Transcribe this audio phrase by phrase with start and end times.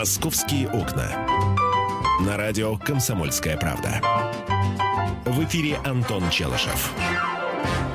[0.00, 1.26] «Московские окна».
[2.26, 4.00] На радио «Комсомольская правда».
[5.26, 6.94] В эфире Антон Челышев.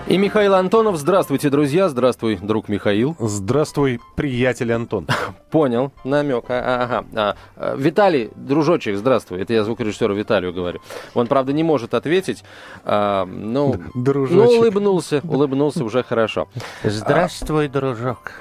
[0.06, 0.98] И Михаил Антонов.
[0.98, 1.90] Здравствуйте, друзья.
[1.90, 3.16] Здравствуй, друг Михаил.
[3.18, 5.08] Здравствуй, приятель Антон.
[5.50, 6.46] Понял, намек.
[6.48, 7.06] А, ага.
[7.16, 9.42] А, а, Виталий, дружочек, здравствуй.
[9.42, 10.82] Это я звукорежиссеру Виталию говорю.
[11.16, 12.44] Он, правда, не может ответить.
[12.84, 14.38] А, ну, Дружочек.
[14.38, 15.22] ну, улыбнулся.
[15.24, 16.50] Улыбнулся уже хорошо.
[16.84, 18.32] Здравствуй, дружок.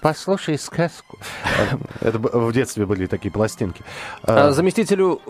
[0.00, 1.18] Послушай сказку.
[2.00, 3.82] Это в детстве были такие пластинки.
[4.22, 5.20] А А, Заместителю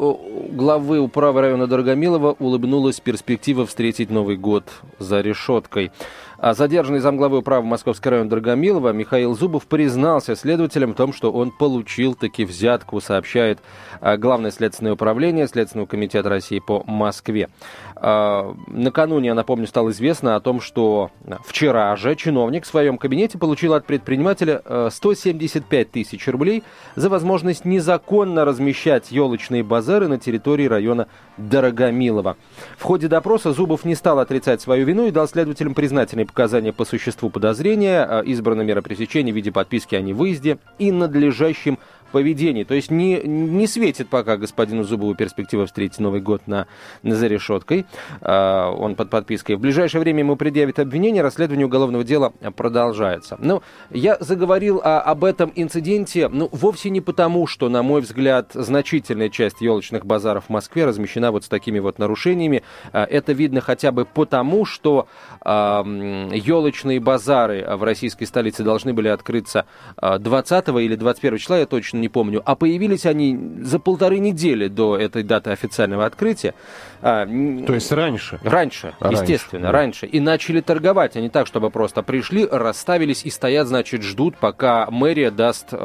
[0.50, 4.64] главы управы района Дорогомилова улыбнулась перспектива встретить Новый год
[4.98, 5.92] за решеткой.
[6.38, 11.50] А задержанный замглавы управы Московского района Дорогомилова Михаил Зубов признался следователям в том, что он
[11.50, 13.58] получил таки взятку, сообщает
[14.00, 17.48] а, Главное следственное управление Следственного комитета России по Москве.
[17.94, 21.10] А, Накануне, я напомню, стало известно о том, что
[21.44, 26.62] вчера же чиновник в своем кабинете получил от предпринимателя э, 175 тысяч рублей
[26.96, 32.36] за возможность незаконно размещать елочные базары на территории района Дорогомилова.
[32.76, 36.84] В ходе допроса Зубов не стал отрицать свою вину и дал следователям признательные показания по
[36.84, 42.64] существу подозрения, э, избрана мера пресечения в виде подписки о невыезде и надлежащем поведении.
[42.64, 46.66] То есть не, не светит пока господину Зубову перспектива встретить Новый год на,
[47.02, 47.86] на за решеткой.
[48.20, 49.56] А, он под подпиской.
[49.56, 53.36] В ближайшее время ему предъявит обвинение, расследование уголовного дела продолжается.
[53.40, 58.50] Ну, я заговорил о- об этом инциденте, ну, вовсе не потому, что, на мой взгляд,
[58.54, 62.62] значительная часть елочных базаров в Москве размещена вот с такими вот нарушениями.
[62.92, 65.08] А, Это видно хотя бы потому, что
[65.44, 71.95] елочные базары в российской столице должны были открыться а, 20 или 21 числа, я точно
[72.00, 76.54] не помню, а появились они за полторы недели до этой даты официального открытия.
[77.02, 78.38] А, То есть раньше.
[78.42, 79.72] Раньше, Раньше, естественно, да.
[79.72, 80.06] раньше.
[80.06, 85.30] И начали торговать, не так, чтобы просто пришли, расставились и стоят, значит, ждут, пока мэрия
[85.30, 85.76] даст э,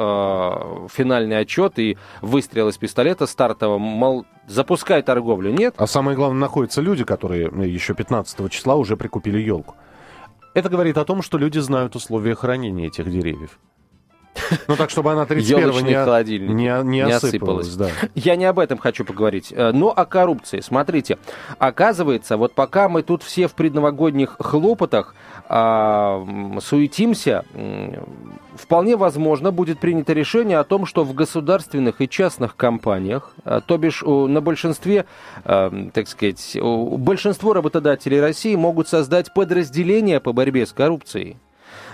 [0.92, 5.52] финальный отчет и выстрел из пистолета стартового, мол, запускай торговлю.
[5.52, 5.74] Нет?
[5.76, 9.74] А самое главное, находятся люди, которые э, еще 15 числа уже прикупили елку.
[10.54, 13.58] Это говорит о том, что люди знают условия хранения этих деревьев.
[14.68, 17.68] Ну так, чтобы она 31 Ёлочный не, холодильник не, не не осыпалась.
[17.68, 17.76] осыпалась.
[17.76, 18.08] да.
[18.14, 20.60] Я не об этом хочу поговорить, э, но о коррупции.
[20.60, 21.18] Смотрите,
[21.58, 25.14] оказывается, вот пока мы тут все в предновогодних хлопотах
[25.48, 26.26] а,
[26.60, 27.44] суетимся,
[28.54, 33.76] вполне возможно будет принято решение о том, что в государственных и частных компаниях, а, то
[33.76, 35.04] бишь на большинстве,
[35.44, 41.36] а, так сказать, большинство работодателей России могут создать подразделения по борьбе с коррупцией.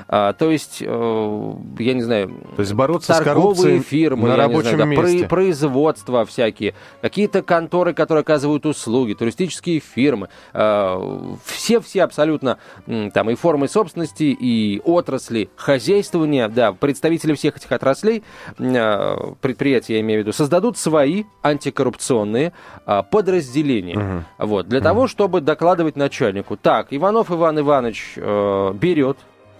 [0.07, 4.37] А, то есть, э, я не знаю, То есть бороться с торговые коррупцией фирмы, на
[4.37, 5.19] рабочем знаю, да, месте.
[5.21, 13.31] про- производства всякие, какие-то конторы, которые оказывают услуги, туристические фирмы, э, все-все абсолютно м, там
[13.31, 18.23] и формы собственности, и отрасли хозяйствования, да, представители всех этих отраслей,
[18.59, 22.53] э, предприятия, я имею в виду, создадут свои антикоррупционные
[22.87, 24.25] а, подразделения.
[24.39, 26.57] Вот, для того, чтобы докладывать начальнику.
[26.57, 28.73] Так, Иванов Иван Иванович э,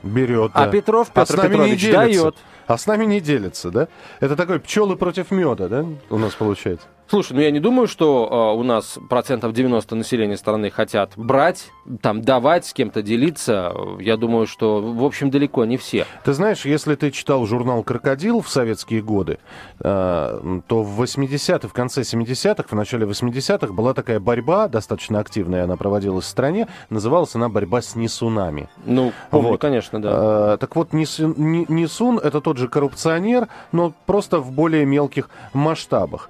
[0.03, 0.71] берет, а да.
[0.71, 1.97] Петров А Петр с нами не Петрович делится.
[2.23, 2.37] дает.
[2.67, 3.89] А с нами не делится, да?
[4.21, 5.85] Это такой пчелы против меда, да?
[6.11, 6.87] У нас получается.
[7.09, 11.71] Слушай, ну я не думаю, что э, у нас процентов 90 населения страны хотят брать,
[12.03, 13.73] там, давать, с кем-то делиться.
[13.99, 16.05] Я думаю, что, в общем, далеко не все.
[16.25, 19.39] Ты знаешь, если ты читал журнал «Крокодил» в советские годы,
[19.81, 25.65] э, то в 80-х, в конце 70-х, в начале 80-х была такая борьба, достаточно активная,
[25.65, 28.69] она проводилась в стране, называлась она «Борьба с несунами».
[28.85, 29.61] Ну, помню, Вот.
[29.63, 30.55] конечно, да.
[30.55, 35.31] Э, так вот, Нисун, Ни- Нисун это тот же коррупционер, но просто в более мелких
[35.55, 36.29] масштабах.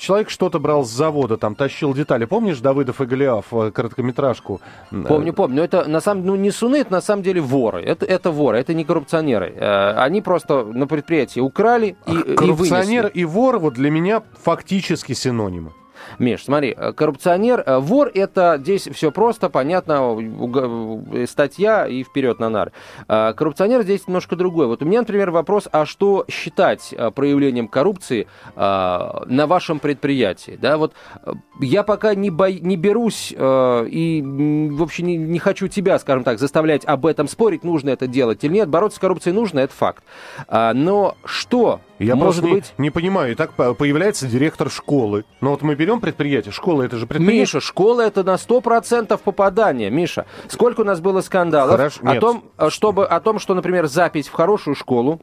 [0.00, 2.24] Человек что-то брал с завода, там тащил детали.
[2.24, 4.62] Помнишь Давыдов и Голиаф, э, короткометражку?
[4.90, 5.56] Э, Помню, помню.
[5.56, 7.82] Но это на самом ну, не суны, это на самом деле воры.
[7.82, 9.52] Это, это воры, это не коррупционеры.
[9.54, 13.20] Э, Они просто на предприятии украли и, и Коррупционер вынесли.
[13.20, 15.72] и вор вот для меня фактически синонимы.
[16.18, 22.38] Миш, смотри, э, коррупционер, э, вор это здесь все просто, понятно, э, статья и вперед
[22.38, 22.72] на нар.
[23.06, 24.66] Коррупционер здесь немножко другой.
[24.66, 28.26] Вот у меня, например, вопрос, а что считать проявлением коррупции
[28.56, 30.58] на вашем предприятии?
[30.60, 30.94] Да, вот
[31.60, 34.22] я пока не, бой- не берусь и
[34.70, 38.52] вообще не, не хочу тебя, скажем так, заставлять об этом спорить, нужно это делать или
[38.52, 38.68] нет.
[38.68, 40.04] Бороться с коррупцией нужно, это факт.
[40.48, 42.72] Но что Я может просто не, быть...
[42.78, 43.34] не понимаю.
[43.34, 45.24] Итак, по- появляется директор школы.
[45.40, 46.52] Но вот мы берем предприятие.
[46.52, 47.40] Школа это же предприятие.
[47.40, 49.90] Миша, школа это на 100% попадание.
[49.90, 52.20] Миша, сколько у нас было скандалов Хорошо, о нет.
[52.20, 55.20] том, э, чтобы, о том, что, например, запись в хорошую школу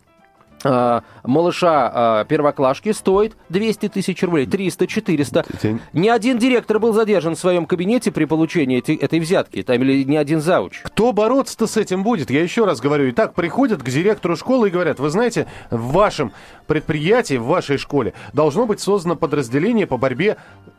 [0.63, 5.45] малыша а, первоклашки стоит 200 тысяч рублей, 300, 400.
[5.93, 10.03] Ни один директор был задержан в своем кабинете при получении этой, этой взятки, там или
[10.03, 10.81] ни один зауч.
[10.83, 12.29] Кто бороться-то с этим будет?
[12.29, 13.09] Я еще раз говорю.
[13.11, 16.31] Итак, приходят к директору школы и говорят, вы знаете, в вашем
[16.65, 20.37] предприятии, в вашей школе должно быть создано подразделение по борьбе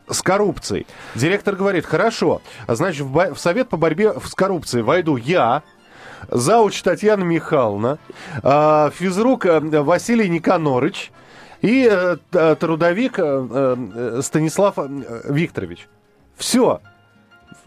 [0.09, 0.87] с коррупцией.
[1.15, 5.63] Директор говорит, хорошо, значит, в, в совет по борьбе с коррупцией войду я,
[6.29, 7.99] зауч Татьяна Михайловна,
[8.43, 11.11] э, физрук э, Василий Никанорыч
[11.62, 13.19] и э, трудовик
[14.23, 14.75] Станислав
[15.25, 15.88] Викторович.
[16.37, 16.81] Все.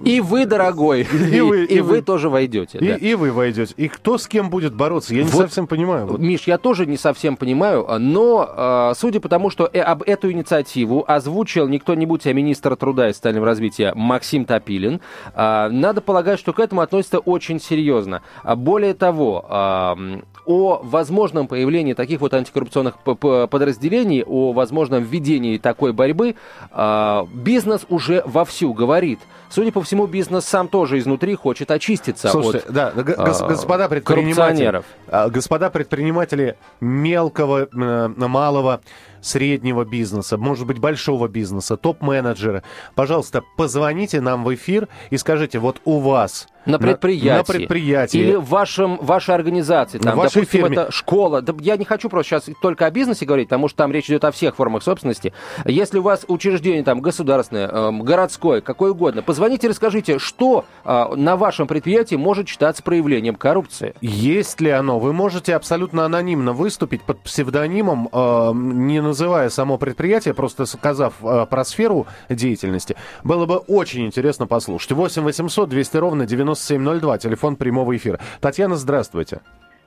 [0.05, 2.77] И вы, дорогой, и, вы, и, и вы, вы тоже войдете.
[2.79, 2.95] И, да.
[2.95, 3.73] и вы войдете.
[3.77, 5.13] И кто с кем будет бороться?
[5.13, 6.07] Я не вот, совсем понимаю.
[6.07, 6.19] Вот.
[6.19, 10.31] Миш, я тоже не совсем понимаю, но э, судя по тому, что э, об эту
[10.31, 15.01] инициативу озвучил не кто-нибудь, а министр труда и социального развития Максим Топилин,
[15.33, 18.21] э, надо полагать, что к этому относится очень серьезно.
[18.43, 26.35] Более того, э, о возможном появлении таких вот антикоррупционных подразделений, о возможном введении такой борьбы
[26.71, 29.19] э, бизнес уже вовсю говорит.
[29.49, 34.81] Судя по всему, бизнес сам тоже изнутри хочет очиститься Слушайте, от да, гос, господа предприниматели,
[35.07, 38.81] а, господа предприниматели мелкого, малого,
[39.21, 42.63] среднего бизнеса, может быть, большого бизнеса, топ-менеджеры,
[42.95, 47.37] пожалуйста, позвоните нам в эфир и скажите, вот у вас на предприятии.
[47.37, 48.19] На, предприятии.
[48.19, 49.97] Или в вашем, вашей организации.
[49.97, 50.77] Там, в вашей допустим, фирме.
[50.77, 51.41] это школа.
[51.41, 54.23] Да, я не хочу просто сейчас только о бизнесе говорить, потому что там речь идет
[54.25, 55.33] о всех формах собственности.
[55.65, 61.35] Если у вас учреждение там государственное, э, городское, какое угодно, позвоните, расскажите, что э, на
[61.35, 63.95] вашем предприятии может считаться проявлением коррупции.
[64.01, 64.99] Есть ли оно?
[64.99, 71.45] Вы можете абсолютно анонимно выступить под псевдонимом, э, не называя само предприятие, просто сказав э,
[71.45, 72.95] про сферу деятельности.
[73.23, 74.91] Было бы очень интересно послушать.
[74.91, 78.19] 8 800 200 ровно 90 9702, телефон прямого эфира.
[78.39, 79.41] Татьяна, здравствуйте.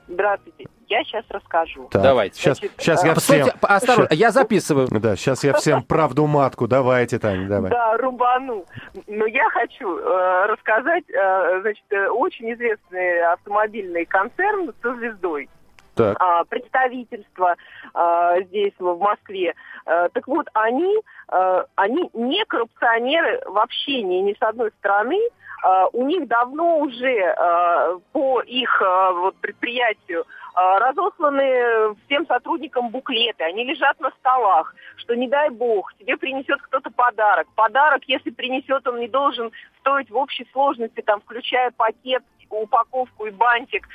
[0.07, 0.67] Здравствуйте.
[0.87, 1.89] Я сейчас расскажу.
[1.91, 2.39] Так, Давайте.
[2.39, 3.47] Сейчас, Значит, сейчас я а, всем...
[3.63, 4.19] осторожно, сейчас...
[4.19, 4.89] я записываю.
[4.91, 6.69] Да, сейчас я всем правду матку.
[6.69, 7.71] Давайте, Таня, давай.
[7.71, 8.67] Да, рубану.
[9.07, 15.49] Но я хочу э, рассказать, э, значит, э, очень известный автомобильный концерн со звездой.
[15.95, 16.17] Так.
[16.21, 17.55] А, представительство
[17.93, 19.55] а, здесь, в Москве.
[19.87, 25.19] А, так вот, они, а, они не коррупционеры вообще ни, ни с одной стороны,
[25.65, 33.43] Uh, у них давно уже uh, по их uh, вот, предприятию разосланы всем сотрудникам буклеты,
[33.45, 37.49] они лежат на столах, что не дай бог, тебе принесет кто-то подарок.
[37.57, 39.51] Подарок, если принесет, он не должен
[39.81, 42.23] стоить в общей сложности, там, включая пакет,
[42.63, 43.89] упаковку и бантик,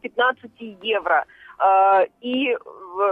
[0.00, 0.50] 15
[0.82, 1.24] евро.
[2.20, 2.56] И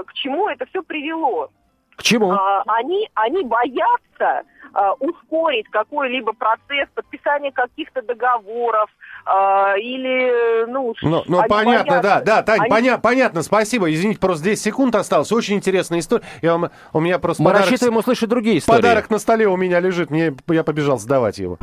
[0.06, 1.50] к чему это все привело?
[1.96, 2.36] К чему?
[2.66, 4.44] Они, они боятся
[4.76, 8.90] Э, ускорить какой-либо процесс подписания каких-то договоров
[9.24, 10.94] э, или, ну...
[11.00, 12.02] Ну, ну понятно, боятся.
[12.02, 12.70] да, да, Тань, они...
[12.70, 13.92] поня- понятно, спасибо.
[13.92, 15.30] Извините, просто 10 секунд осталось.
[15.30, 16.24] Очень интересная история.
[16.42, 17.70] Я вам, у меня просто Мы подарок...
[17.70, 18.78] рассчитываем услышать другие истории.
[18.78, 21.56] Подарок на столе у меня лежит, мне, я побежал сдавать его.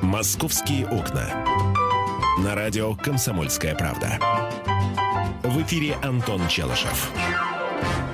[0.00, 1.59] «Московские окна».
[2.44, 4.18] На радио «Комсомольская правда».
[5.42, 7.12] В эфире Антон Челышев.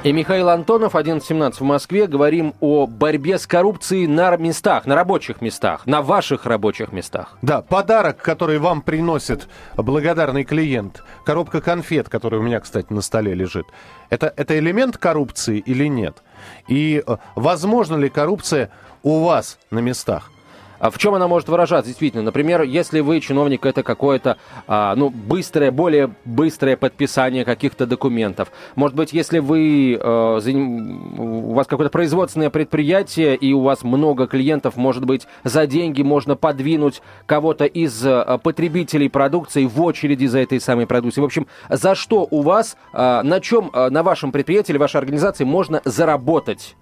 [0.03, 2.09] И Михаил Антонов, 11.17 в Москве.
[2.09, 7.39] Говорим о борьбе с коррупцией на местах, на рабочих местах, на ваших рабочих местах.
[7.41, 9.47] Да, подарок, который вам приносит
[9.77, 13.67] благодарный клиент, коробка конфет, которая у меня, кстати, на столе лежит,
[14.11, 16.25] это, это элемент коррупции или нет?
[16.67, 18.71] И э, возможно ли коррупция
[19.05, 20.33] у вас на местах?
[20.79, 22.23] А в чем она может выражаться, действительно?
[22.23, 24.37] Например, если вы чиновник, это какое-то,
[24.67, 28.51] а, ну, быстрое, более быстрое подписание каких-то документов.
[28.75, 34.77] Может быть, если вы, а, у вас какое-то производственное предприятие, и у вас много клиентов,
[34.77, 40.61] может быть, за деньги можно подвинуть кого-то из а, потребителей продукции в очереди за этой
[40.61, 41.23] самой продукцией.
[41.23, 44.99] В общем, за что у вас, а, на чем а, на вашем предприятии или вашей
[44.99, 46.77] организации можно заработать?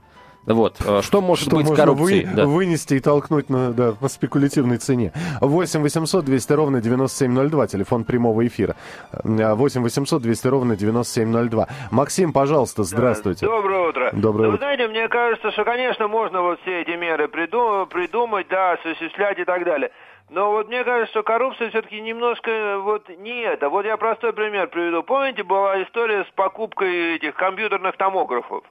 [0.47, 0.77] Вот.
[0.85, 2.27] Э, что может что быть можно коррупцией?
[2.27, 2.47] Вы, да.
[2.47, 5.13] вынести и толкнуть на, да, по спекулятивной цене.
[5.41, 8.77] 8 800 200 ровно 9702, телефон прямого эфира.
[9.13, 11.69] 8 800 200 ровно 9702.
[11.91, 13.47] Максим, пожалуйста, здравствуйте.
[13.47, 14.11] Доброе утро.
[14.13, 14.51] Доброе ну, утро.
[14.53, 19.39] Вы знаете, мне кажется, что, конечно, можно вот все эти меры придумать, придумать, да, осуществлять
[19.39, 19.91] и так далее.
[20.31, 23.69] Но вот мне кажется, что коррупция все-таки немножко вот не это.
[23.69, 25.03] Вот я простой пример приведу.
[25.03, 28.65] Помните, была история с покупкой этих компьютерных томографов?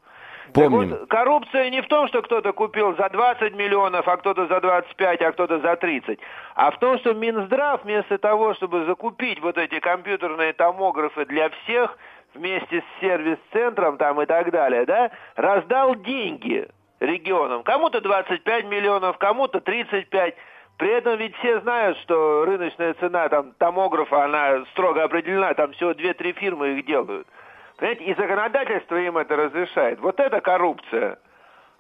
[0.54, 0.90] Помним.
[0.90, 5.22] вот, коррупция не в том, что кто-то купил за 20 миллионов, а кто-то за 25,
[5.22, 6.20] а кто-то за 30,
[6.56, 11.98] а в том, что Минздрав вместо того, чтобы закупить вот эти компьютерные томографы для всех,
[12.34, 16.68] вместе с сервис-центром там и так далее, да, раздал деньги
[17.00, 17.64] регионам.
[17.64, 20.36] Кому-то 25 миллионов, кому-то 35
[20.78, 25.92] при этом ведь все знают, что рыночная цена там томографа, она строго определена, там всего
[25.92, 27.28] 2-3 фирмы их делают.
[27.78, 30.00] Понимаете, и законодательство им это разрешает.
[30.00, 31.20] Вот это коррупция.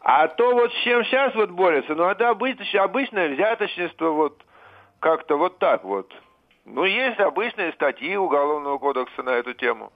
[0.01, 4.43] А то вот с чем сейчас вот борются, ну это обычное, обычное взяточничество вот
[4.99, 6.13] как-то вот так вот.
[6.65, 9.91] Ну, есть обычные статьи Уголовного кодекса на эту тему.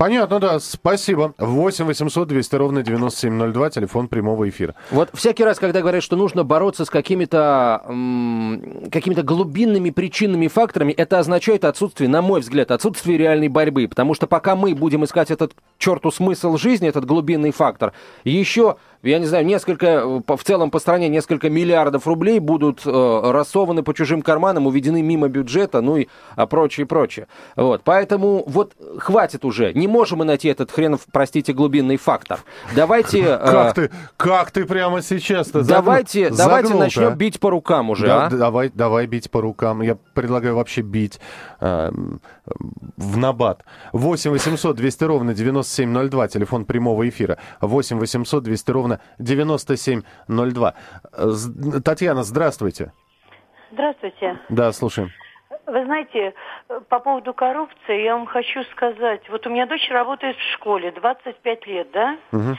[0.00, 1.34] Понятно, да, спасибо.
[1.36, 4.74] 8 800 200 ровно 9702, телефон прямого эфира.
[4.90, 7.82] Вот всякий раз, когда говорят, что нужно бороться с какими-то
[8.90, 13.88] какими-то глубинными причинными факторами, это означает отсутствие, на мой взгляд, отсутствие реальной борьбы.
[13.88, 19.18] Потому что пока мы будем искать этот черту смысл жизни, этот глубинный фактор, еще я
[19.18, 24.20] не знаю, несколько, в целом по стране несколько миллиардов рублей будут э, рассованы по чужим
[24.20, 27.26] карманам, уведены мимо бюджета, ну и а, прочее, прочее.
[27.56, 32.40] Вот, поэтому вот хватит уже, не можем мы найти этот хренов, простите, глубинный фактор.
[32.74, 33.20] Давайте...
[33.30, 38.26] Э, как ты, как ты прямо сейчас-то Давайте, давайте начнем бить по рукам уже, да,
[38.26, 38.30] а?
[38.30, 39.82] Давай, давай бить по рукам.
[39.82, 41.20] Я предлагаю вообще бить
[41.60, 41.90] э,
[42.96, 43.64] в набат.
[43.92, 47.38] 8 800 200 ровно 9702, телефон прямого эфира.
[47.60, 50.74] 8 800 200 ровно ровно 9702.
[51.84, 52.92] Татьяна, здравствуйте.
[53.72, 54.38] Здравствуйте.
[54.48, 55.10] Да, слушаем.
[55.66, 56.34] Вы знаете,
[56.88, 59.28] по поводу коррупции я вам хочу сказать.
[59.28, 62.16] Вот у меня дочь работает в школе, 25 лет, да?
[62.32, 62.56] Угу.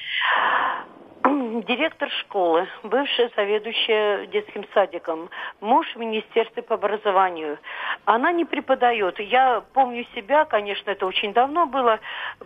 [1.67, 5.29] Директор школы, бывшая заведующая детским садиком,
[5.59, 7.57] муж в Министерстве по образованию.
[8.05, 9.19] Она не преподает.
[9.19, 11.99] Я помню себя, конечно, это очень давно было.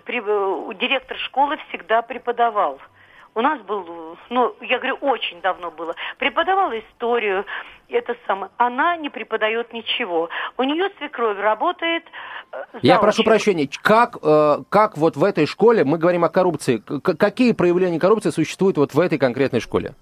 [0.06, 2.80] Директор школы всегда преподавал
[3.36, 7.46] у нас был, ну, я говорю, очень давно было, преподавала историю,
[7.90, 8.50] это самое.
[8.58, 10.30] Она не преподает ничего.
[10.58, 12.06] У нее свекровь работает.
[12.52, 16.78] Э, я прошу прощения, как, э, как вот в этой школе, мы говорим о коррупции,
[17.02, 19.94] какие проявления коррупции существуют вот в этой конкретной школе?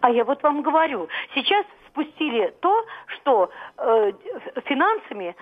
[0.00, 4.12] А я вот вам говорю, сейчас спустили то, что э,
[4.66, 5.34] финансами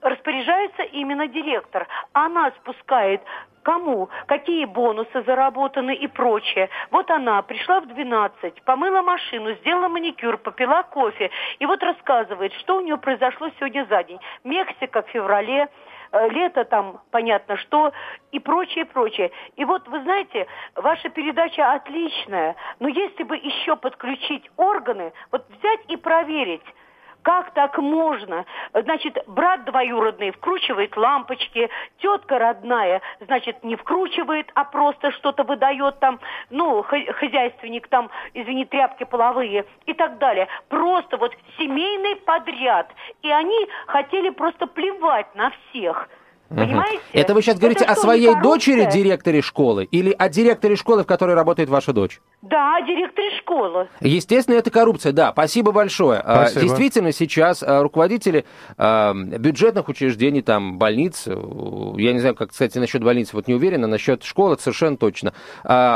[0.00, 1.88] распоряжается именно директор.
[2.12, 3.20] Она спускает
[3.62, 6.68] кому, какие бонусы заработаны и прочее.
[6.90, 11.30] Вот она пришла в 12, помыла машину, сделала маникюр, попила кофе.
[11.58, 14.20] И вот рассказывает, что у нее произошло сегодня за день.
[14.44, 15.68] Мексика в феврале,
[16.12, 17.92] лето там, понятно что,
[18.32, 19.30] и прочее, прочее.
[19.56, 25.80] И вот, вы знаете, ваша передача отличная, но если бы еще подключить органы, вот взять
[25.88, 26.62] и проверить,
[27.22, 28.44] как так можно?
[28.72, 36.20] Значит, брат двоюродный вкручивает лампочки, тетка родная, значит, не вкручивает, а просто что-то выдает там,
[36.50, 40.48] ну, хозяйственник там, извини, тряпки половые и так далее.
[40.68, 42.90] Просто вот семейный подряд.
[43.22, 46.08] И они хотели просто плевать на всех.
[46.48, 47.02] Понимаете?
[47.12, 51.06] Это вы сейчас говорите Это о своей дочери, директоре школы, или о директоре школы, в
[51.06, 52.20] которой работает ваша дочь?
[52.40, 53.88] Да, о директоре школы.
[54.00, 55.32] Естественно, это коррупция, да.
[55.32, 56.20] Спасибо большое.
[56.24, 56.62] А, Спасибо.
[56.62, 58.46] Действительно, сейчас а, руководители
[58.78, 61.32] а, бюджетных учреждений, там, больниц, э,
[61.96, 65.34] я не знаю, как, кстати, насчет больниц, вот не уверена, насчет школы совершенно точно,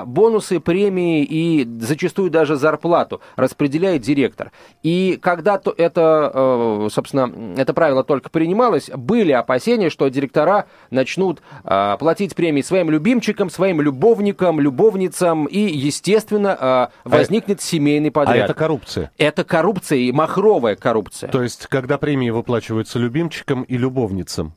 [0.06, 4.52] бонусы, премии и зачастую даже зарплату распределяет директор.
[4.82, 10.66] И когда то это, э, собственно, это правило только принималось, были опасения, что директор директора
[10.90, 18.10] начнут а, платить премии своим любимчикам, своим любовникам, любовницам, и, естественно, а, возникнет а, семейный
[18.10, 18.36] подряд.
[18.36, 19.10] А это коррупция?
[19.18, 21.30] Это коррупция, и махровая коррупция.
[21.30, 24.54] То есть, когда премии выплачиваются любимчикам и любовницам?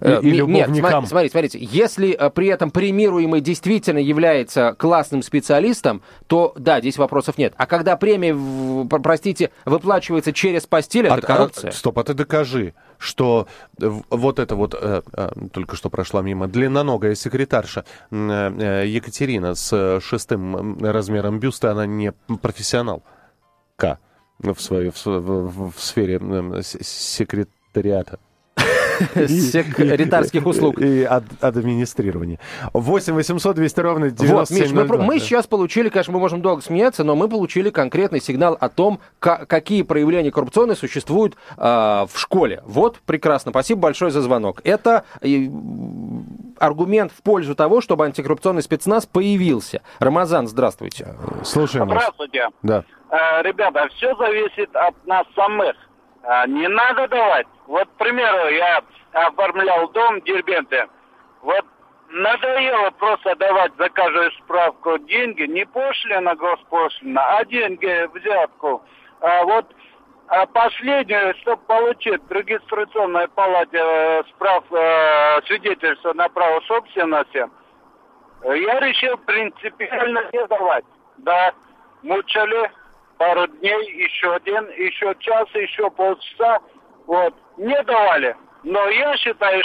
[0.00, 0.72] Э, и, и любовникам.
[0.72, 6.98] Нет, смотрите, смотрите, если э, при этом премируемый действительно является классным специалистом, то да, здесь
[6.98, 7.54] вопросов нет.
[7.56, 8.36] А когда премия,
[8.88, 11.70] простите, выплачивается через постель, это а, коррупция.
[11.70, 13.46] А, стоп, а ты докажи, что
[13.78, 20.78] вот это вот, э, э, только что прошла мимо, длинноногая секретарша э, Екатерина с шестым
[20.82, 23.02] размером бюста, она не профессионал.
[23.76, 23.98] К
[24.38, 26.20] в, своей, в, в, в сфере
[26.62, 28.18] секретариата.
[29.28, 30.80] секретарских услуг.
[30.80, 31.04] И
[31.40, 32.38] администрирования.
[32.72, 34.38] 8 800 200 ровно 9702.
[34.38, 38.20] Вот, Миш, мы, мы сейчас получили, конечно, мы можем долго смеяться, но мы получили конкретный
[38.20, 42.62] сигнал о том, какие проявления коррупционные существуют э, в школе.
[42.64, 43.50] Вот, прекрасно.
[43.50, 44.60] Спасибо большое за звонок.
[44.64, 45.04] Это
[46.58, 49.82] аргумент в пользу того, чтобы антикоррупционный спецназ появился.
[49.98, 51.14] Рамазан, здравствуйте.
[51.44, 51.98] Слушаем вас.
[51.98, 52.48] Здравствуйте.
[52.62, 52.84] Да.
[53.10, 55.76] Э, ребята, все зависит от нас самых.
[56.22, 60.88] Э, не надо давать вот, к примеру, я оформлял дом в Дербенте.
[61.40, 61.64] Вот
[62.10, 68.82] надоело просто давать за каждую справку деньги, не пошлина госпошлина, а деньги взятку.
[69.20, 69.66] А вот
[70.28, 77.48] а последнее, чтобы получить в регистрационной палате э, справ э, свидетельство на право собственности,
[78.44, 80.84] я решил принципиально не давать.
[81.18, 81.52] Да,
[82.02, 82.70] мучали
[83.18, 86.60] пару дней, еще один, еще час, еще полчаса.
[87.06, 87.34] Вот.
[87.56, 88.36] Не давали.
[88.64, 89.62] Но я считаю,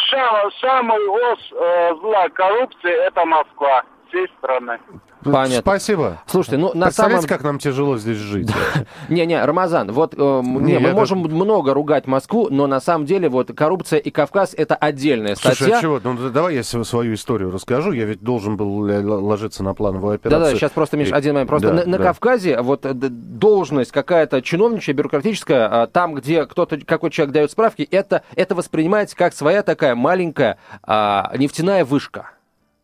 [0.60, 4.80] самый ос э, зла коррупции– это Москва всей страны.
[5.24, 5.62] Понятно.
[5.62, 6.22] Спасибо.
[6.26, 7.24] Слушайте, ну на самом...
[7.24, 8.50] как нам тяжело здесь жить.
[9.10, 13.52] Не-не, Рамазан, вот э, не, мы можем много ругать Москву, но на самом деле вот
[13.56, 15.56] коррупция и Кавказ это отдельная статья.
[15.56, 16.00] Слушай, а чего?
[16.04, 17.92] Ну давай я свою историю расскажу.
[17.92, 20.46] Я ведь должен был ложиться на плановую операцию.
[20.46, 21.50] Да-да, сейчас просто, Миш, один момент.
[21.50, 27.34] Просто на, Кавказе вот э, должность какая-то чиновничья, бюрократическая, а, там, где кто-то, какой человек
[27.34, 32.32] дает справки, это, это воспринимается как своя такая маленькая а, нефтяная вышка.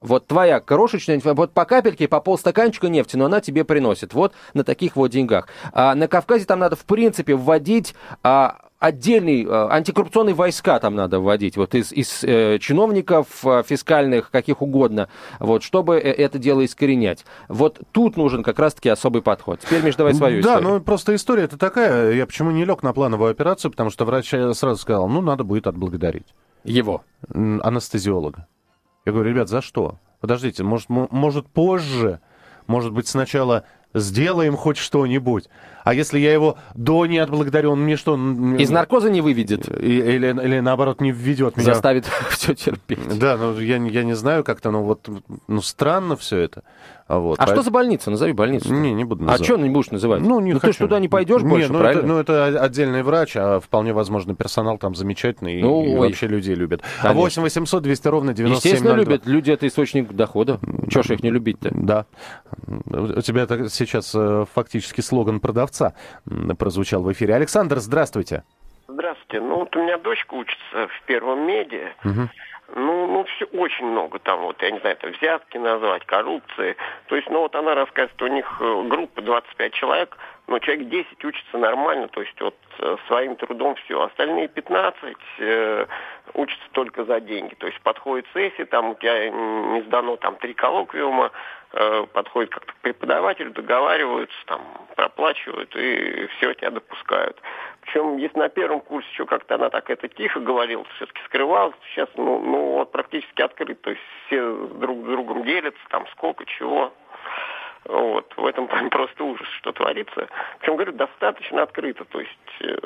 [0.03, 4.13] Вот твоя крошечная, вот по капельке, по полстаканчика нефти, но она тебе приносит.
[4.13, 5.48] Вот на таких вот деньгах.
[5.72, 11.22] А на Кавказе там надо, в принципе, вводить а, отдельные а, антикоррупционные войска там надо
[11.22, 15.07] вводить, вот из, из э, чиновников э, фискальных, каких угодно,
[15.39, 17.25] вот, чтобы э, это дело искоренять.
[17.48, 19.62] Вот тут нужен как раз-таки особый подход.
[19.62, 20.63] Теперь, Миш, давай свою да, историю.
[20.63, 24.03] Да, ну просто история это такая, я почему не лег на плановую операцию, потому что
[24.03, 26.27] врач сразу сказал, ну, надо будет отблагодарить.
[26.65, 27.03] Его?
[27.33, 28.48] Анестезиолога.
[29.05, 30.00] Я говорю, ребят, за что?
[30.19, 32.22] Подождите, может, может позже,
[32.67, 35.50] может быть, сначала сделаем хоть что-нибудь.
[35.83, 38.15] А если я его до не отблагодарю, он мне что?
[38.15, 39.67] Из наркоза не выведет?
[39.69, 41.73] Или, или наоборот не введет меня?
[41.73, 43.19] Заставит все терпеть.
[43.19, 45.09] Да, ну я, я не знаю как-то, но вот
[45.47, 46.63] ну, странно все это.
[47.05, 47.39] А, вот.
[47.39, 48.09] а, а что за больница?
[48.09, 48.73] Назови больницу.
[48.73, 49.41] Не, не буду а называть.
[49.41, 50.21] А что не будешь называть?
[50.21, 50.73] Ну, не ну, хочу.
[50.73, 51.99] ты туда не пойдешь не, больше, ну, правильно?
[51.99, 56.27] Это, ну, это отдельный врач, а вполне возможно персонал там замечательный ну, и, и вообще
[56.27, 56.81] людей любят.
[57.01, 57.09] Конечно.
[57.09, 58.55] А 8 800 200 ровно 9702.
[58.55, 59.25] Естественно, любят.
[59.27, 60.59] Люди— это источник дохода.
[60.89, 61.71] Чего ж их не любить-то?
[61.73, 62.05] Да.
[62.87, 65.73] У тебя сейчас э, фактически слоган продавца
[66.58, 67.36] прозвучал в эфире.
[67.36, 68.44] Александр, здравствуйте.
[68.88, 69.39] Здравствуйте.
[69.39, 71.94] Ну, вот у меня дочка учится в первом меди.
[72.03, 72.30] Угу.
[72.75, 76.75] Ну, ну, все очень много там, вот, я не знаю, это взятки назвать, коррупции.
[77.08, 81.25] То есть, ну, вот она рассказывает, у них э, группа 25 человек, но человек 10
[81.25, 84.01] учится нормально, то есть вот э, своим трудом все.
[84.01, 85.86] Остальные 15 э,
[86.33, 87.53] учатся только за деньги.
[87.55, 91.31] То есть подходит сессия, там у тебя не сдано там три коллоквиума,
[91.73, 94.61] э, подходит как-то преподаватель, договариваются, там
[94.95, 97.39] проплачивают и все тебя допускают.
[97.81, 102.09] Причем, если на первом курсе еще как-то она так это тихо говорила, все-таки скрывалась, сейчас
[102.15, 106.93] ну, ну вот практически открыт, то есть все друг с другом делятся, там сколько, чего.
[107.85, 108.33] Вот.
[108.37, 110.27] В этом плане просто ужас, что творится.
[110.59, 112.05] Причем, говорю, достаточно открыто.
[112.05, 112.77] То есть, э,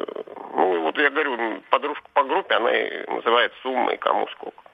[0.55, 2.71] ну, вот я говорю, подружка по группе, она
[3.07, 4.66] называет суммой, кому сколько.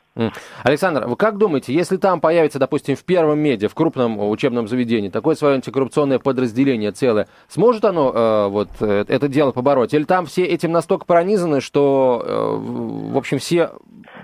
[0.63, 5.09] Александр, вы как думаете, если там появится, допустим, в первом меди, в крупном учебном заведении,
[5.09, 9.93] такое свое антикоррупционное подразделение целое, сможет оно э, вот э, это дело побороть?
[9.93, 13.71] Или там все этим настолько пронизаны, что, э, в общем, все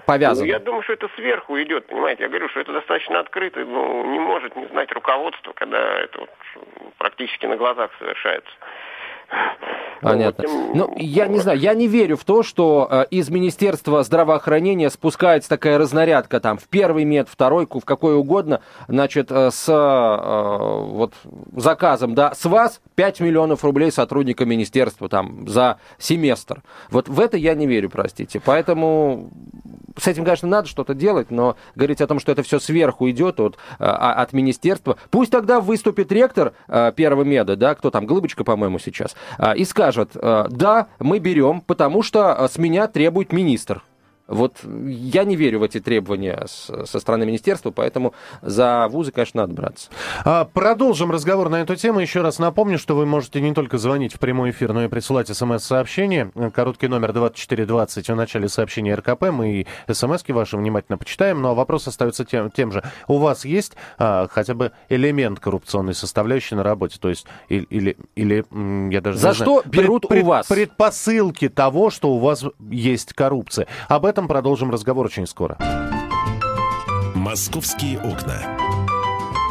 [0.06, 0.45] повязаны?
[0.45, 2.23] Ну, я думаю, что это сверху идет, понимаете?
[2.23, 6.30] Я говорю, что это достаточно открыто, ну, не может не знать руководство, когда это вот
[6.99, 8.52] практически на глазах совершается.
[10.01, 10.45] Понятно.
[10.73, 15.49] Ну, я не знаю, я не верю в то, что э, из Министерства здравоохранения спускается
[15.49, 21.13] такая разнарядка там в первый мед, второйку, в какой угодно, значит, э, с э, вот
[21.55, 26.63] заказом, да, с вас 5 миллионов рублей сотрудника министерства там за семестр.
[26.89, 28.39] Вот в это я не верю, простите.
[28.43, 29.31] Поэтому
[29.97, 33.39] с этим, конечно, надо что-то делать, но говорить о том, что это все сверху идет
[33.39, 34.97] от, а, от министерства.
[35.09, 36.53] Пусть тогда выступит ректор
[36.95, 39.15] первого меда, да, кто там, Глыбочка, по-моему, сейчас,
[39.55, 43.84] и скажет, э, да, мы берем, потому что с меня требует министр.
[44.29, 49.53] Вот я не верю в эти требования со стороны министерства, поэтому за вузы, конечно, надо
[49.53, 49.89] браться.
[50.23, 51.99] А, продолжим разговор на эту тему.
[51.99, 55.35] Еще раз напомню, что вы можете не только звонить в прямой эфир, но и присылать
[55.35, 56.31] смс-сообщение.
[56.53, 59.23] Короткий номер 2420 в начале сообщения РКП.
[59.31, 62.83] Мы и смс-ки ваши внимательно почитаем, но вопрос остается тем, тем же.
[63.07, 66.97] У вас есть а, хотя бы элемент коррупционной составляющей на работе?
[66.99, 68.45] То есть или, или, или
[68.93, 70.47] я даже За что знаю, берут пред, у вас?
[70.47, 73.67] Предпосылки того, что у вас есть коррупция.
[73.87, 75.58] Об этом этом продолжим разговор очень скоро.
[77.15, 78.58] «Московские окна».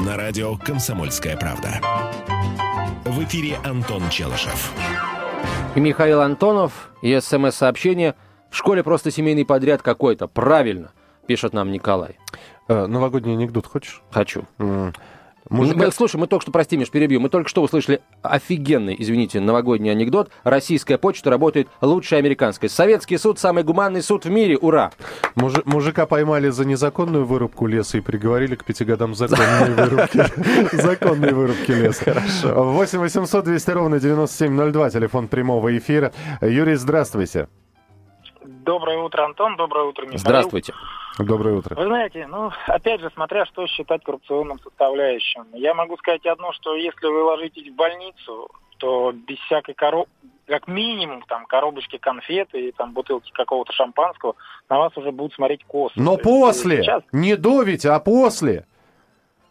[0.04, 1.80] На радио «Комсомольская правда».
[3.06, 4.74] В эфире Антон Челышев.
[5.74, 8.14] И Михаил Антонов, и смс-сообщение.
[8.50, 10.28] В школе просто семейный подряд какой-то.
[10.28, 10.92] Правильно,
[11.26, 12.18] пишет нам Николай.
[12.68, 14.02] Э, новогодний анекдот хочешь?
[14.10, 14.44] Хочу.
[14.58, 14.94] Mm.
[15.50, 15.78] Мужика...
[15.78, 19.90] Мы, слушай, мы только что, прости, Миш, перебью, мы только что услышали офигенный, извините, новогодний
[19.90, 20.30] анекдот.
[20.44, 22.68] Российская почта работает лучше американской.
[22.68, 24.92] Советский суд самый гуманный суд в мире, ура!
[25.34, 25.54] Муж...
[25.64, 30.22] Мужика поймали за незаконную вырубку леса и приговорили к пяти годам законной вырубки.
[30.76, 32.04] Законной вырубки леса.
[32.04, 32.72] Хорошо.
[32.72, 36.12] 8 800 200 ровно 9702, телефон прямого эфира.
[36.42, 37.48] Юрий, здравствуйте.
[38.44, 39.56] Доброе утро, Антон.
[39.56, 40.18] Доброе утро, Михаил.
[40.18, 40.74] Здравствуйте.
[41.18, 41.74] Доброе утро.
[41.74, 45.46] Вы знаете, ну, опять же, смотря что считать коррупционным составляющим.
[45.52, 50.06] Я могу сказать одно, что если вы ложитесь в больницу, то без всякой коров...
[50.46, 54.36] как минимум там коробочки конфет и там бутылки какого-то шампанского
[54.68, 55.94] на вас уже будут смотреть косо.
[55.96, 56.82] Но после!
[56.82, 57.02] Сейчас...
[57.12, 58.64] Не до ведь, а после!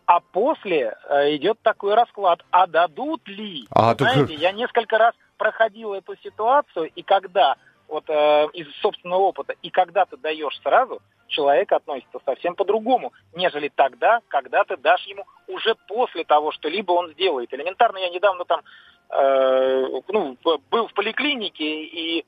[0.06, 3.68] А после э, идет такой расклад, а дадут ли?
[3.70, 4.34] А, Знаете, только...
[4.34, 10.06] я несколько раз проходил эту ситуацию, и когда, вот э, из собственного опыта, и когда
[10.06, 16.24] ты даешь сразу, человек относится совсем по-другому, нежели тогда, когда ты дашь ему уже после
[16.24, 17.54] того, что либо он сделает.
[17.54, 18.62] Элементарно, я недавно там
[19.10, 20.38] э, ну,
[20.70, 22.26] был в поликлинике, и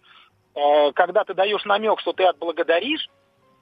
[0.55, 3.09] э, когда ты даешь намек, что ты отблагодаришь,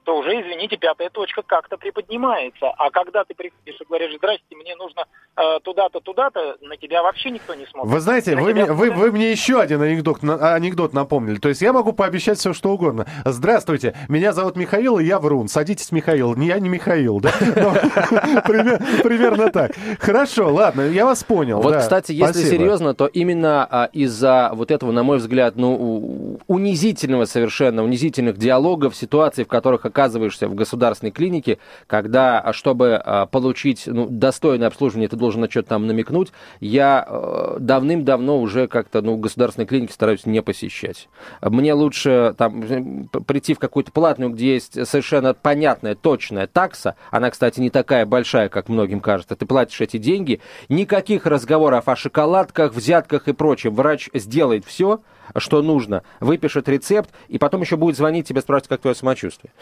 [0.04, 2.70] то уже, извините, пятая точка как-то приподнимается.
[2.76, 5.04] А когда ты приходишь и говоришь, здрасте, мне нужно
[5.36, 7.92] э, туда-то, туда-то, на тебя вообще никто не смотрит.
[7.92, 11.38] Вы знаете, вы, меня, вы, вы мне еще один анекдот, анекдот напомнили.
[11.38, 13.06] То есть я могу пообещать все, что угодно.
[13.24, 15.48] Здравствуйте, меня зовут Михаил, и я врун.
[15.48, 16.34] Садитесь, Михаил.
[16.34, 17.30] Не Я не Михаил, да?
[18.44, 19.72] Примерно так.
[20.00, 21.60] Хорошо, ладно, я вас понял.
[21.60, 27.26] Вот, кстати, если серьезно, то именно а, из-за вот этого, на мой взгляд, ну, унизительного
[27.26, 33.84] совершенно, унизительных диалогов, ситуаций, в которых оказываешься в государственной клинике, когда, а, чтобы а, получить
[33.86, 39.16] ну, достойное обслуживание, ты должен на что-то там намекнуть, я э, давным-давно уже как-то ну,
[39.16, 41.08] государственные клиники стараюсь не посещать.
[41.42, 47.60] Мне лучше там прийти в какую-то платную, где есть совершенно понятная, точная такса, она, кстати,
[47.60, 53.28] не такая большая, как многим кажется, ты платишь эти деньги, никаких разговоров о шоколадках, взятках
[53.28, 53.74] и прочем.
[53.74, 55.00] Врач сделает все,
[55.36, 59.52] что нужно, выпишет рецепт, и потом еще будет звонить тебе, спрашивать, как твое самочувствие.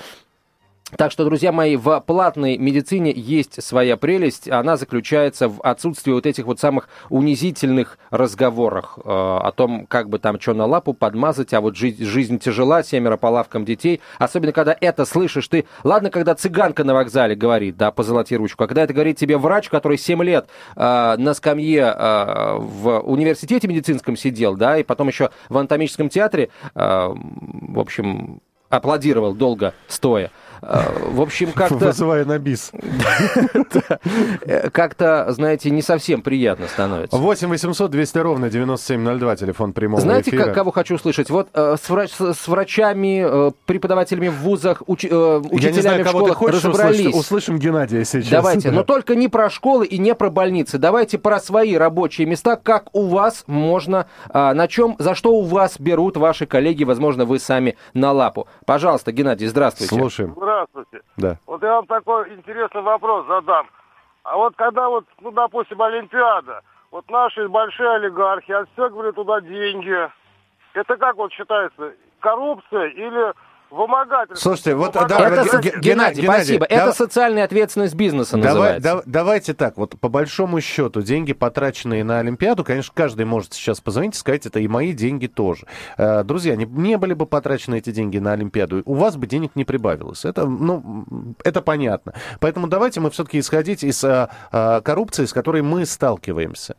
[0.94, 4.48] Так что, друзья мои, в платной медицине есть своя прелесть.
[4.48, 10.20] Она заключается в отсутствии вот этих вот самых унизительных разговорах э, о том, как бы
[10.20, 14.00] там что на лапу подмазать, а вот жизнь, жизнь тяжела, семеро по лавкам детей.
[14.20, 15.64] Особенно, когда это слышишь ты.
[15.82, 18.62] Ладно, когда цыганка на вокзале говорит, да, позолоти ручку.
[18.62, 20.46] А когда это говорит тебе врач, который 7 лет
[20.76, 26.50] э, на скамье э, в университете медицинском сидел, да, и потом еще в анатомическом театре,
[26.76, 30.30] э, в общем, аплодировал долго стоя.
[30.62, 31.86] Э, в общем, как-то...
[31.86, 32.72] Вызывая на бис.
[34.72, 37.16] Как-то, знаете, не совсем приятно становится.
[37.16, 40.52] 8 800 200 ровно 9702, телефон прямого Знаете, эфира.
[40.52, 41.30] кого хочу услышать?
[41.30, 46.08] Вот э, с, врач, с врачами, э, преподавателями в вузах, уч, э, учителями знаю, в
[46.08, 47.00] школах разобрались.
[47.00, 47.20] Услышать.
[47.20, 48.30] Услышим Геннадия сейчас.
[48.30, 50.78] Давайте, но только не про школы и не про больницы.
[50.78, 55.42] Давайте про свои рабочие места, как у вас можно, э, на чем, за что у
[55.42, 58.48] вас берут ваши коллеги, возможно, вы сами на лапу.
[58.64, 59.94] Пожалуйста, Геннадий, здравствуйте.
[59.94, 60.34] Слушаем.
[60.46, 61.00] Здравствуйте.
[61.16, 61.36] Да.
[61.44, 63.66] Вот я вам такой интересный вопрос задам.
[64.22, 70.08] А вот когда вот, ну, допустим, Олимпиада, вот наши большие олигархи отстегивали туда деньги.
[70.74, 73.32] Это как вот считается, коррупция или
[73.70, 74.50] вымогательство.
[74.50, 76.66] Слушайте, вот да, это, Геннадий, Геннадий, спасибо.
[76.68, 78.82] Да, это социальная ответственность бизнеса давай, называется.
[78.82, 83.80] Да, давайте так, вот по большому счету, деньги, потраченные на Олимпиаду, конечно, каждый может сейчас
[83.80, 85.66] позвонить и сказать, это и мои деньги тоже.
[85.96, 89.52] Э, друзья, не, не были бы потрачены эти деньги на Олимпиаду, у вас бы денег
[89.54, 90.24] не прибавилось.
[90.24, 92.14] Это, ну, это понятно.
[92.40, 96.76] Поэтому давайте мы все-таки исходить из а, а, коррупции, с которой мы сталкиваемся.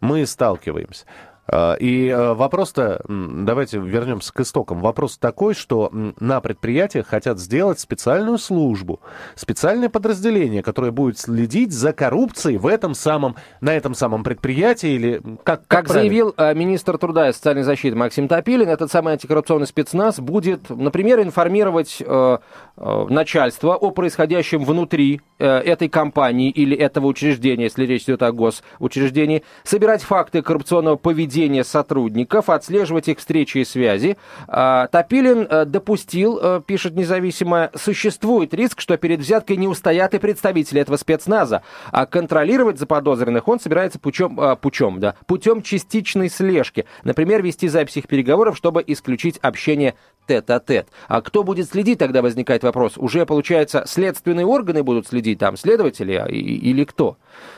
[0.00, 1.04] Мы сталкиваемся.
[1.50, 4.80] А, и а, вопрос-то, давайте вернемся к истокам.
[4.80, 9.00] Вопрос такой, что на предприятиях хотят сделать специальную службу,
[9.34, 15.22] специальное подразделение, которое будет следить за коррупцией в этом самом, на этом самом предприятии или
[15.42, 19.66] как Как, как заявил а, министр труда и социальной защиты Максим Топилин, этот самый антикоррупционный
[19.66, 22.38] спецназ будет, например, информировать э,
[22.76, 28.32] э, начальство о происходящем внутри э, этой компании или этого учреждения, если речь идет о
[28.32, 34.16] госучреждении, собирать факты коррупционного поведения поведение сотрудников, отслеживать их встречи и связи.
[34.48, 40.18] А, Топилин э, допустил, э, пишет независимое, существует риск, что перед взяткой не устоят и
[40.18, 46.86] представители этого спецназа, а контролировать заподозренных он собирается путем, э, путем, да, путем частичной слежки.
[47.04, 49.94] Например, вести запись их переговоров, чтобы исключить общение
[50.28, 50.88] тет-а-тет.
[51.08, 52.98] А кто будет следить, тогда возникает вопрос.
[52.98, 57.16] Уже, получается, следственные органы будут следить, там, следователи а, или кто?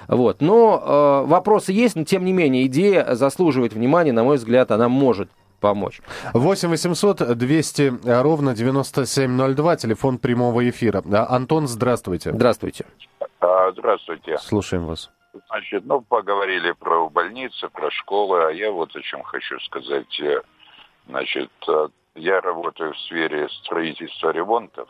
[0.09, 0.41] Вот.
[0.41, 4.89] Но э, вопросы есть, но тем не менее идея заслуживает внимания, на мой взгляд, она
[4.89, 5.31] может
[5.61, 6.01] помочь.
[6.33, 11.03] 8 800 200 ровно 9702, телефон прямого эфира.
[11.29, 12.33] Антон, здравствуйте.
[12.33, 12.87] Здравствуйте.
[13.41, 14.39] А, здравствуйте.
[14.39, 15.11] Слушаем вас.
[15.49, 20.21] Значит, ну, поговорили про больницы, про школы, а я вот о чем хочу сказать.
[21.09, 21.51] Значит,
[22.15, 24.89] я работаю в сфере строительства ремонтов.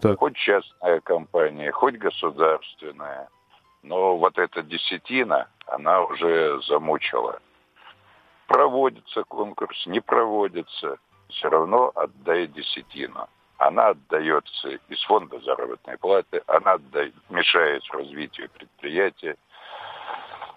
[0.00, 0.18] Так.
[0.18, 3.28] Хоть частная компания, хоть государственная.
[3.82, 7.40] Но вот эта десятина, она уже замучила.
[8.52, 10.98] Проводится конкурс, не проводится,
[11.30, 13.26] все равно отдай десятину.
[13.56, 19.36] Она отдается из фонда заработной платы, она отдает, мешает развитию предприятия.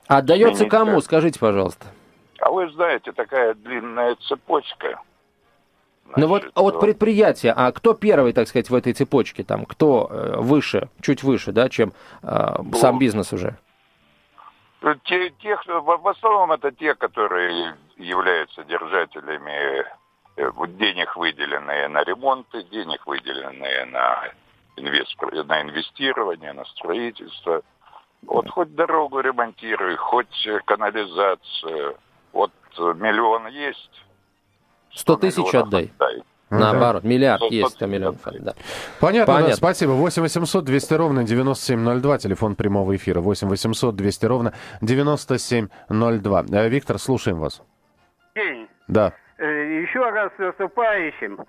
[0.07, 1.85] Отдается кому, скажите, пожалуйста?
[2.39, 4.99] А вы знаете, такая длинная цепочка.
[6.03, 10.09] Значит, ну вот, вот предприятие, а кто первый, так сказать, в этой цепочке, там, кто
[10.11, 13.55] э, выше, чуть выше, да, чем э, сам бизнес уже?
[15.05, 19.83] Те, те, в основном это те, которые являются держателями
[20.37, 24.29] э, денег, выделенные на ремонты, денег, выделенные на,
[24.75, 25.15] инвест,
[25.47, 27.63] на инвестирование, на строительство.
[28.27, 31.97] Вот хоть дорогу ремонтируй, хоть канализацию.
[32.31, 34.05] Вот миллион есть.
[34.93, 35.85] Сто тысяч отдай.
[35.97, 36.23] отдай.
[36.49, 38.17] Наоборот, миллиард есть, а миллион.
[38.23, 38.53] Да.
[38.99, 39.47] Понятно, Понятно.
[39.49, 39.91] Да, спасибо.
[39.91, 43.19] 8 800 200 ровно 9702, телефон прямого эфира.
[43.19, 46.45] 8 800 200 ровно 9702.
[46.51, 47.61] Э, Виктор, слушаем вас.
[48.35, 48.67] День.
[48.87, 49.13] Да.
[49.37, 49.45] Э,
[49.81, 51.39] еще раз с наступающим.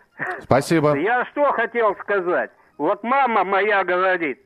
[0.40, 0.96] Спасибо.
[0.96, 2.50] Я что хотел сказать?
[2.78, 4.40] Вот мама моя говорит,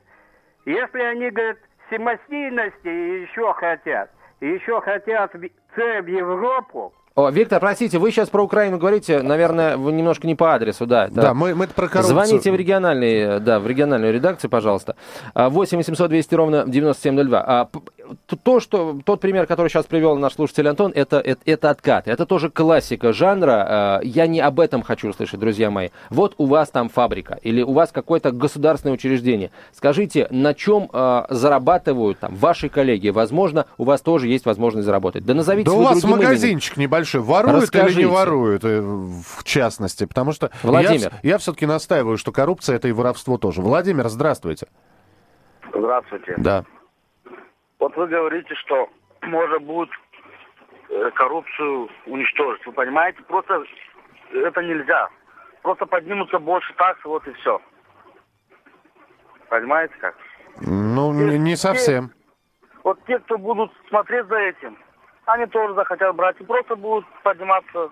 [0.66, 1.58] если они, говорят,
[1.90, 4.10] самостоятельности еще хотят,
[4.40, 5.32] еще хотят
[5.74, 10.34] цель в Европу, о, Виктор, простите, вы сейчас про Украину говорите, наверное, вы немножко не
[10.34, 11.08] по адресу, да.
[11.08, 12.24] Да, да мы, мы про коррупцию.
[12.24, 14.96] Звоните в региональный, да, в региональную редакцию, пожалуйста.
[15.34, 17.68] 8 800 200 ровно 9702.
[18.42, 22.08] То, что, тот пример, который сейчас привел наш слушатель Антон, это, это, это откат.
[22.08, 23.66] Это тоже классика жанра.
[23.68, 25.90] А, я не об этом хочу услышать, друзья мои.
[26.08, 29.50] Вот у вас там фабрика или у вас какое-то государственное учреждение.
[29.72, 33.10] Скажите, на чем а, зарабатывают там ваши коллеги?
[33.10, 35.24] Возможно, у вас тоже есть возможность заработать.
[35.24, 36.88] Да назовите Да у вас магазинчик именем.
[36.88, 37.20] небольшой большой.
[37.20, 38.00] Воруют Расскажите.
[38.00, 40.04] или не воруют, э, в частности?
[40.06, 41.12] Потому что Владимир.
[41.22, 43.62] я, я все-таки настаиваю, что коррупция это и воровство тоже.
[43.62, 44.66] Владимир, здравствуйте.
[45.74, 46.34] Здравствуйте.
[46.38, 46.64] Да.
[47.80, 48.88] Вот вы говорите, что
[49.22, 49.90] можно будет
[50.90, 52.64] э, коррупцию уничтожить.
[52.66, 53.22] Вы понимаете?
[53.22, 53.64] Просто
[54.32, 55.08] это нельзя.
[55.62, 57.60] Просто поднимутся больше таксы, вот и все.
[59.48, 60.14] Понимаете как?
[60.60, 62.08] Ну, те, не совсем.
[62.08, 62.14] Те,
[62.84, 64.78] вот те, кто будут смотреть за этим,
[65.24, 67.90] они тоже захотят брать и просто будут подниматься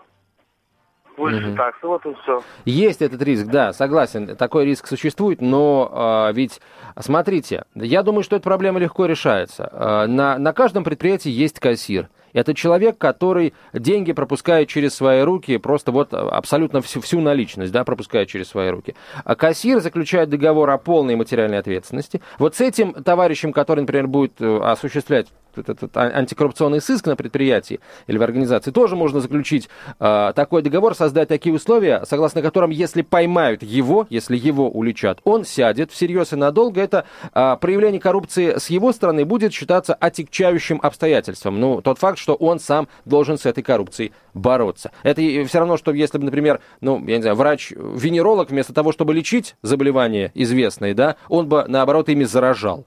[1.19, 1.57] выше угу.
[1.57, 2.43] таксы, вот и все.
[2.65, 6.61] Есть этот риск, да, согласен, такой риск существует, но э, ведь,
[6.99, 9.69] смотрите, я думаю, что эта проблема легко решается.
[9.73, 12.09] Э, на, на каждом предприятии есть кассир.
[12.33, 17.85] Это человек, который деньги пропускает через свои руки, просто вот абсолютно всю, всю наличность, да,
[17.85, 18.95] пропускает через свои руки.
[19.25, 22.21] А кассир заключает договор о полной материальной ответственности.
[22.39, 25.29] Вот с этим товарищем, который, например, будет э, осуществлять
[25.59, 29.69] этот антикоррупционный сыск на предприятии или в организации, тоже можно заключить
[29.99, 35.45] э, такой договор, создать такие условия, согласно которым, если поймают его, если его уличат, он
[35.45, 36.81] сядет всерьез и надолго.
[36.81, 41.61] Это э, проявление коррупции с его стороны будет считаться отягчающим обстоятельством.
[41.61, 44.91] Ну, тот факт, что он сам должен с этой коррупцией бороться.
[45.03, 49.15] Это все равно, что если бы, например, ну, я не знаю, врач-венеролог вместо того, чтобы
[49.15, 52.87] лечить заболевания известные, да, он бы, наоборот, ими заражал.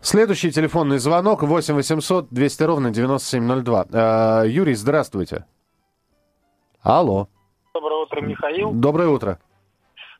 [0.00, 3.86] Следующий телефонный звонок 8 800 200 ровно 9702.
[3.92, 5.44] Э, Юрий, здравствуйте.
[6.82, 7.28] Алло.
[7.74, 8.72] Доброе утро, Михаил.
[8.72, 9.38] Доброе утро.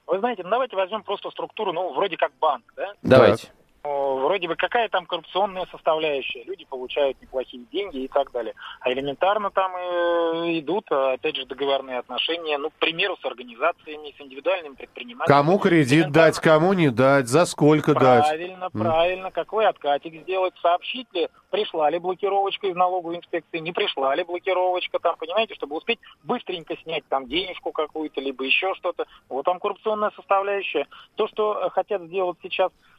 [0.06, 2.92] Вы знаете, ну, давайте возьмем просто структуру, ну, вроде как банк, да?
[3.02, 3.46] Давайте.
[3.46, 8.54] Так вроде бы какая там коррупционная составляющая, люди получают неплохие деньги и так далее.
[8.80, 14.20] А элементарно там э, идут, опять же, договорные отношения, ну, к примеру, с организациями, с
[14.20, 15.36] индивидуальными предпринимателями.
[15.36, 18.28] Кому кредит дать, кому не дать, за сколько правильно, дать.
[18.28, 19.30] Правильно, правильно.
[19.30, 24.98] Какой откатик сделать, сообщить ли, пришла ли блокировочка из налоговой инспекции, не пришла ли блокировочка,
[25.00, 29.06] там, понимаете, чтобы успеть быстренько снять там денежку какую-то, либо еще что-то.
[29.28, 30.86] Вот там коррупционная составляющая.
[31.16, 32.91] То, что хотят сделать сейчас Э,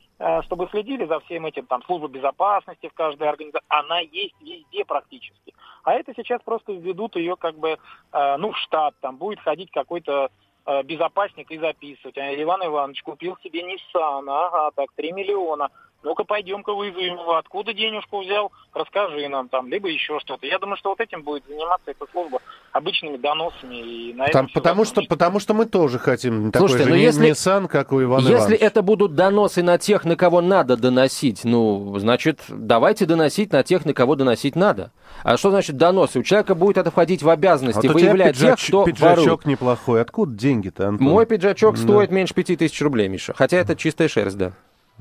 [0.43, 5.53] чтобы следили за всем этим, там, служба безопасности в каждой организации, она есть везде практически.
[5.83, 7.77] А это сейчас просто введут ее как бы,
[8.12, 10.29] э, ну, в штат, там будет ходить какой-то
[10.65, 12.17] э, безопасник и записывать.
[12.17, 15.69] А Иван Иванович купил себе Nissan, ага, так, 3 миллиона.
[16.04, 17.38] Ну-ка, пойдем-ка вызовем его.
[17.38, 18.52] Откуда денежку взял?
[18.74, 20.46] Расскажи нам там, либо еще что-то.
[20.46, 22.39] Я думаю, что вот этим будет заниматься эта служба
[22.74, 23.76] обычными доносами.
[23.76, 27.32] И на там, потому, что, потому что мы тоже хотим Слушайте, такой же ну, если,
[27.32, 31.98] Nissan, как у Ивана Если это будут доносы на тех, на кого надо доносить, ну,
[32.00, 34.92] значит, давайте доносить на тех, на кого доносить надо.
[35.24, 36.20] А что значит доносы?
[36.20, 39.46] У человека будет это входить в обязанности вот выявлять пиджач, тех, кто пиджачок ворует.
[39.46, 40.02] неплохой.
[40.02, 41.08] Откуда деньги-то, Антон?
[41.08, 41.82] Мой пиджачок да.
[41.82, 43.34] стоит меньше пяти тысяч рублей, Миша.
[43.34, 44.54] Хотя это чистая шерсть, да.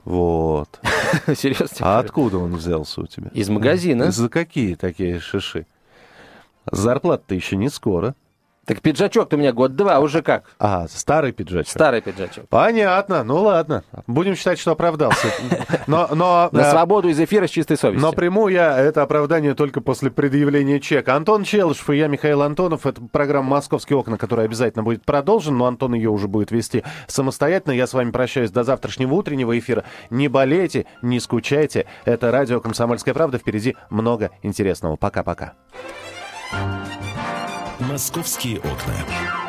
[0.05, 0.81] Вот.
[1.37, 1.77] Серьезно?
[1.81, 3.31] А откуда он взялся у тебя?
[3.35, 4.11] Из магазина.
[4.11, 5.67] За какие такие шиши?
[6.71, 8.15] Зарплата-то еще не скоро.
[8.65, 10.45] Так пиджачок-то у меня год-два, уже как?
[10.61, 11.69] А, старый пиджачок.
[11.69, 12.49] Старый пиджачок.
[12.49, 13.83] Понятно, ну ладно.
[14.07, 15.29] Будем считать, что оправдался.
[15.89, 18.07] Но, но, На свободу из эфира с чистой совестью.
[18.07, 21.17] Но приму я это оправдание только после предъявления чека.
[21.17, 22.87] Антон Челышев и я, Михаил Антонов.
[22.87, 27.73] Это программа «Московские окна», которая обязательно будет продолжена, но Антон ее уже будет вести самостоятельно.
[27.73, 29.83] Я с вами прощаюсь до завтрашнего утреннего эфира.
[30.11, 31.87] Не болейте, не скучайте.
[32.05, 33.39] Это радио «Комсомольская правда».
[33.39, 34.95] Впереди много интересного.
[34.95, 35.55] Пока-пока.
[36.53, 36.82] thank you
[37.89, 39.42] «Московские окна».